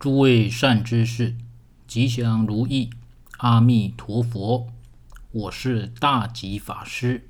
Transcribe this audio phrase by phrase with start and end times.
[0.00, 1.34] 诸位善知识，
[1.86, 2.88] 吉祥如意，
[3.36, 4.66] 阿弥陀佛。
[5.30, 7.28] 我是大吉法师。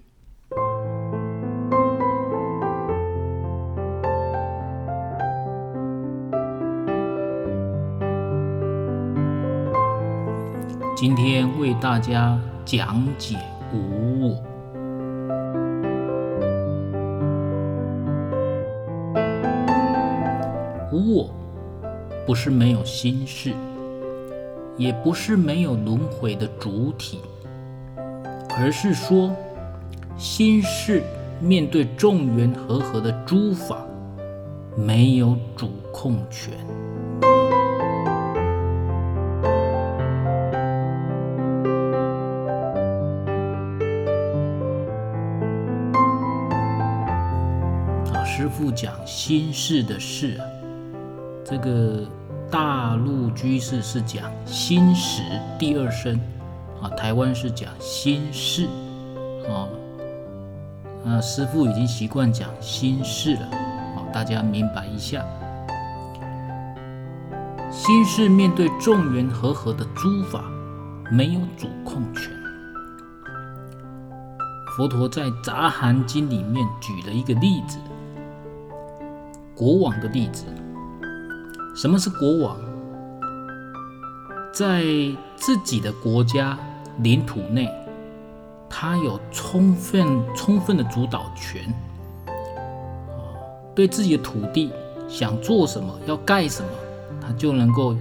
[10.97, 13.37] 今天为大家讲解
[13.75, 14.45] 无我。
[20.93, 21.40] 无我。
[22.27, 23.53] 不是没有心事，
[24.77, 27.21] 也不是没有轮回的主体，
[28.57, 29.35] 而是说，
[30.17, 31.03] 心事
[31.41, 33.85] 面对众缘和合的诸法，
[34.77, 36.53] 没有主控权。
[48.13, 50.45] 啊，师父讲心事的事啊，
[51.51, 52.07] 这个。
[52.51, 55.23] 大陆居士是讲心识
[55.57, 56.19] 第二身，
[56.83, 58.67] 啊，台湾是讲心事，
[59.49, 59.69] 啊，
[61.05, 65.25] 那师父已经习惯讲心事了，啊，大家明白一下。
[67.71, 70.43] 心事面对众缘和合的诸法，
[71.09, 72.33] 没有主控权。
[74.77, 77.79] 佛陀在《杂含经》里面举了一个例子，
[79.55, 80.47] 国王的例子。
[81.81, 82.59] 什么是国王？
[84.53, 84.85] 在
[85.35, 86.59] 自己的国家
[86.99, 87.67] 领土内，
[88.69, 90.07] 他有充分
[90.37, 91.73] 充分的主导权，
[93.75, 94.71] 对自己的土地
[95.09, 96.69] 想做什么，要盖什么，
[97.19, 97.97] 他就能够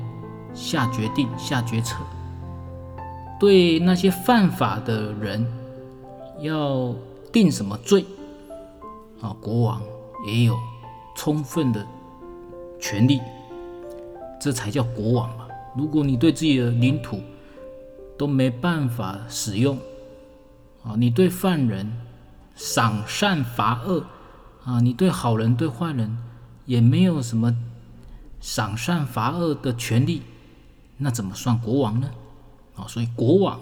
[0.54, 1.96] 下决定、下决策。
[3.40, 5.48] 对那些犯法的人，
[6.42, 6.94] 要
[7.32, 8.06] 定什么罪，
[9.22, 9.82] 啊，国王
[10.28, 10.58] 也有
[11.16, 11.88] 充分的
[12.78, 13.22] 权利。
[14.40, 15.48] 这才叫国王嘛！
[15.76, 17.22] 如果你对自己的领土
[18.18, 19.78] 都没办法使用，
[20.84, 21.92] 啊，你对犯人
[22.56, 24.06] 赏善罚恶，
[24.64, 26.18] 啊，你对好人对坏人
[26.66, 27.56] 也没有什么
[28.40, 30.22] 赏善罚恶的权利，
[30.98, 32.10] 那怎么算国王呢？
[32.76, 33.60] 啊，所以国王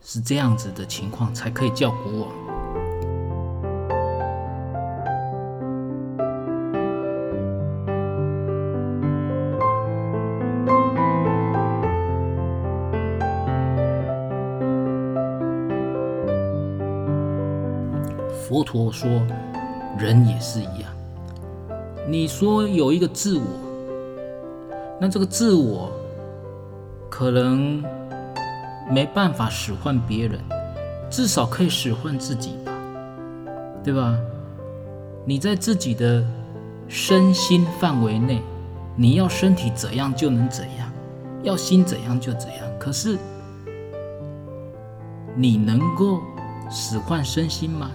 [0.00, 2.55] 是这样子的情况才可以叫国王。
[18.48, 19.10] 佛陀说，
[19.98, 20.82] 人也是一样。
[22.06, 23.42] 你说有一个自我，
[25.00, 25.90] 那这个自我
[27.10, 27.82] 可能
[28.88, 30.38] 没办法使唤别人，
[31.10, 32.72] 至少可以使唤自己吧，
[33.82, 34.16] 对吧？
[35.24, 36.24] 你在自己的
[36.86, 38.40] 身心范围内，
[38.94, 40.88] 你要身体怎样就能怎样，
[41.42, 42.58] 要心怎样就怎样。
[42.78, 43.18] 可是
[45.34, 46.20] 你能够
[46.70, 47.90] 使唤身心吗？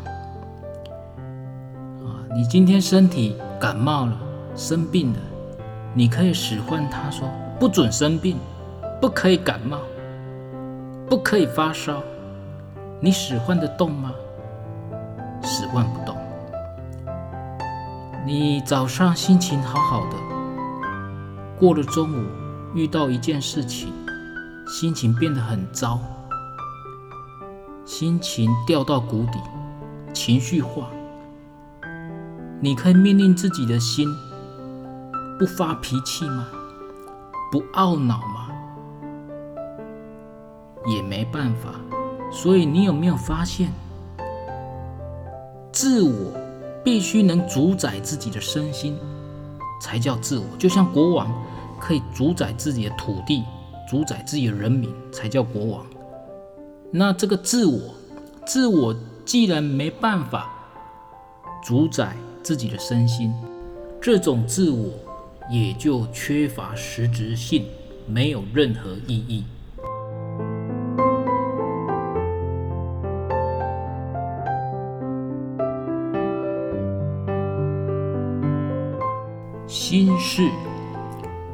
[2.34, 4.18] 你今天身体感冒了，
[4.56, 5.19] 生病了，
[5.94, 8.38] 你可以使唤他说：“不准生病，
[9.02, 9.80] 不可以感冒，
[11.09, 12.02] 不可以发烧。”
[13.03, 14.14] 你使唤得动吗？
[15.44, 16.16] 使唤不动。
[18.25, 20.16] 你早上心情好好的，
[21.59, 22.25] 过了中午
[22.74, 23.91] 遇到一件事情，
[24.68, 26.00] 心情变得很糟，
[27.84, 29.40] 心情掉到谷底，
[30.14, 30.88] 情绪化。
[32.64, 34.08] 你可以命令自己的心
[35.40, 36.48] 不发脾气吗？
[37.52, 38.50] 不懊恼吗？
[40.86, 41.74] 也没办法。
[42.32, 43.74] 所以你有没有发现，
[45.72, 46.32] 自我
[46.84, 48.96] 必须能主宰自己的身心，
[49.82, 50.46] 才叫自我。
[50.60, 51.34] 就像国王
[51.80, 53.44] 可以主宰自己的土地，
[53.90, 55.84] 主宰自己的人民，才叫国王。
[56.92, 57.96] 那这个自我，
[58.46, 58.96] 自我
[59.26, 60.48] 既然没办法
[61.64, 62.16] 主宰。
[62.44, 63.34] 自己的身心，
[64.02, 64.90] 这种自我
[65.50, 67.66] 也就缺乏实质性，
[68.08, 69.43] 没有任何意义。
[79.67, 80.49] 心事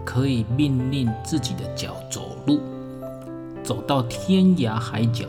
[0.06, 2.62] 可以命令自己的脚走路，
[3.62, 5.26] 走到天涯海角，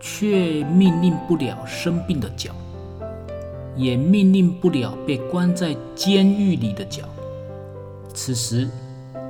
[0.00, 2.52] 却命令不了生病的脚。
[3.76, 7.04] 也命令不了被关在监狱里的脚，
[8.12, 8.68] 此时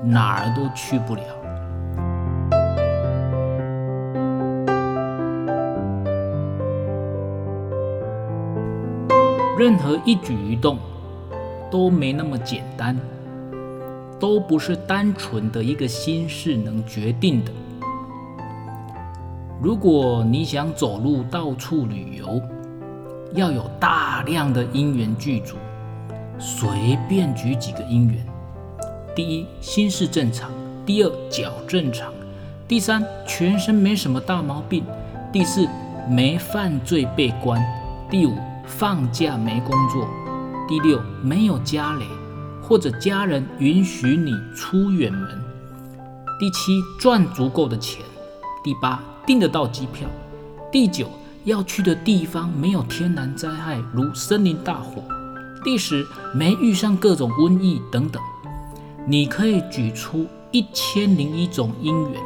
[0.04, 1.22] 哪儿都去不了。
[9.58, 10.76] 任何一举一动
[11.70, 12.98] 都没那么简单，
[14.18, 17.52] 都不是单纯的一个心事能决定的。
[19.60, 22.42] 如果你想走路到处旅游，
[23.34, 25.56] 要有大量的因缘具足。
[26.38, 28.26] 随便举几个因缘：
[29.14, 30.50] 第一，心事正常；
[30.84, 32.08] 第二，脚正常；
[32.66, 34.82] 第三，全身没什么大毛病；
[35.32, 35.68] 第四，
[36.08, 37.60] 没犯罪被关；
[38.10, 38.36] 第五，
[38.66, 40.04] 放假没工作；
[40.66, 42.04] 第六，没有家累，
[42.60, 45.28] 或者家人允许你出远门；
[46.40, 48.02] 第七，赚足够的钱；
[48.64, 50.08] 第八，订得到机票；
[50.72, 51.06] 第九，
[51.44, 55.02] 要去的地方没有天然灾害，如森林大火。
[55.64, 58.22] 第十，没遇上各种瘟疫等等，
[59.06, 62.20] 你可以举出一千零一种因缘，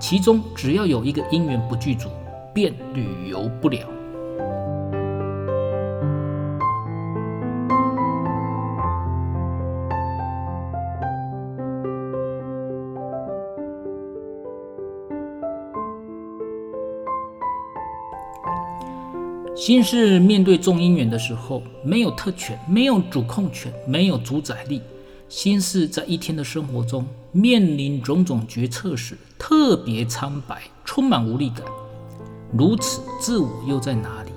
[0.00, 2.08] 其中只要有一个因缘不具足，
[2.54, 3.86] 便旅游不了。
[19.56, 24.82] 心事面对众因缘的时候，没有特权，没有主控权，没有主宰力。
[25.30, 31.64] 心事在一天的生活中面临种种决策时，特别苍白，充满无力感。
[32.52, 34.30] 如此，自我又在哪里？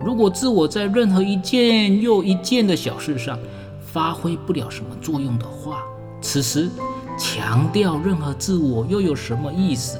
[0.00, 3.36] 如果自我在任何一件又一件的小事上
[3.80, 5.82] 发挥不了什么作用的话，
[6.20, 6.70] 此时
[7.18, 9.98] 强调任何自我又有什么意思？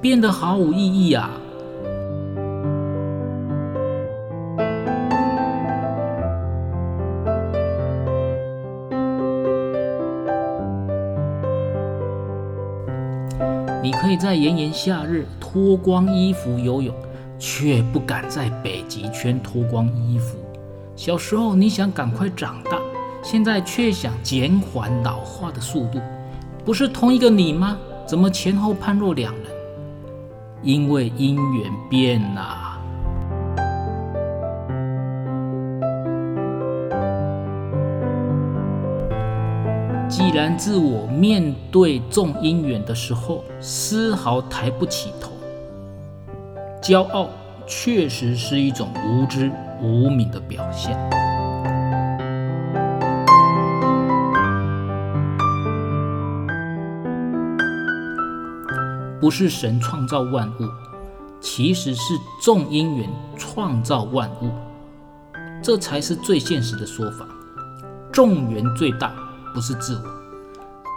[0.00, 1.30] 变得毫无意义啊！
[14.02, 16.92] 可以在炎炎夏日脱光衣服游泳，
[17.38, 20.36] 却不敢在北极圈脱光衣服。
[20.96, 22.80] 小时候你想赶快长大，
[23.22, 26.00] 现在却想减缓老化的速度，
[26.64, 27.78] 不是同一个你吗？
[28.04, 29.44] 怎么前后判若两人？
[30.64, 32.71] 因为因缘变了。
[40.12, 45.32] 既然自我面对众因缘的时候丝毫抬不起头，
[46.82, 47.30] 骄傲
[47.66, 49.50] 确实是一种无知
[49.80, 50.94] 无明的表现。
[59.18, 60.68] 不是神创造万物，
[61.40, 62.12] 其实是
[62.42, 64.50] 众因缘创造万物，
[65.62, 67.26] 这才是最现实的说法。
[68.12, 69.10] 众缘最大。
[69.52, 70.02] 不是自我，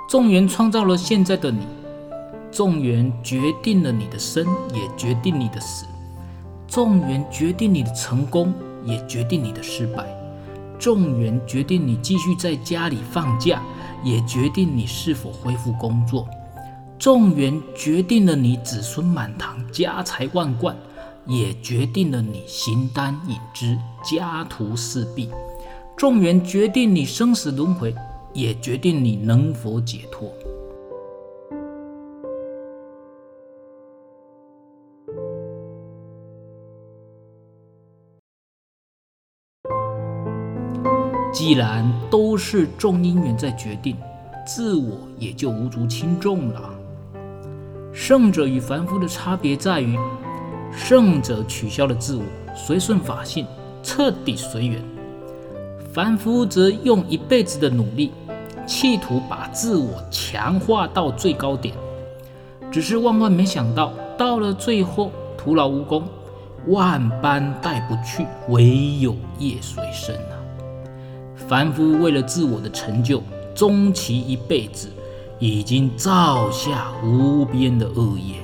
[0.10, 1.68] 众缘创造了现在的你，
[2.52, 5.86] 众缘决定了你的生，也决定你的死；
[6.68, 8.54] 众缘决定你的成功，
[8.84, 10.04] 也决定你的失败；
[10.80, 13.62] 众缘决定你继续在家里放假，
[14.04, 16.26] 也决定你是否恢复工作；
[16.98, 20.76] 众缘决定了你子孙满堂、家财万贯，
[21.26, 25.28] 也决定了你形单影只、家徒四壁；
[25.98, 27.94] 众缘决定你生死轮回。
[28.36, 30.30] 也决定你能否解脱。
[41.34, 43.96] 既然都是众因缘在决定，
[44.46, 46.74] 自我也就无足轻重了。
[47.94, 49.98] 圣者与凡夫的差别在于，
[50.72, 52.24] 圣者取消了自我，
[52.54, 53.46] 随顺法性，
[53.82, 54.82] 彻底随缘；
[55.94, 58.12] 凡夫则用一辈子的努力。
[58.66, 61.76] 企图把自我强化到最高点，
[62.72, 66.04] 只是万万没想到，到了最后徒劳无功，
[66.68, 70.36] 万般带不去，唯有业随身啊！
[71.48, 73.22] 凡夫为了自我的成就，
[73.54, 74.90] 终其一辈子，
[75.38, 78.36] 已经造下无边的恶业。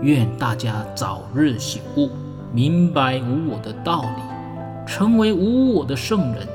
[0.00, 2.08] 愿大家早日醒悟，
[2.52, 4.22] 明白无我的道理，
[4.86, 6.46] 成为无我的圣人。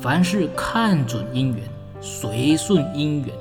[0.00, 1.64] 凡事看准因缘，
[2.00, 3.34] 随顺因缘，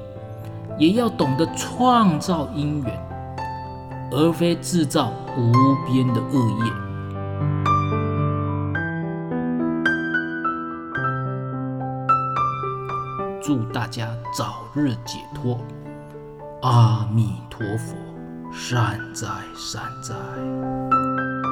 [0.79, 2.99] 也要懂得创造因缘，
[4.11, 5.51] 而非制造无
[5.85, 6.73] 边的恶业。
[13.43, 15.59] 祝大家早日解脱，
[16.63, 18.10] 阿弥陀佛。
[18.53, 21.50] 善哉善哉。